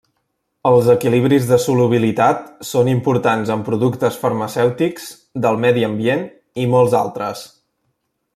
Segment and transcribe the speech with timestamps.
[0.67, 5.07] Els equilibris de solubilitat són importants en productes farmacèutics,
[5.45, 6.25] del medi ambient
[6.65, 7.47] i molts altres.